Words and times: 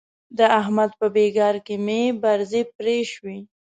د 0.37 0.39
احمد 0.59 0.91
په 0.99 1.07
بېګار 1.15 1.55
کې 1.65 1.75
مې 1.85 2.01
برځې 2.23 2.61
پرې 2.75 2.97
شوې. 3.11 3.37